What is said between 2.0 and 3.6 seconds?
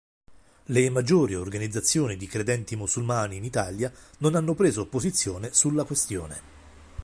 di credenti musulmani in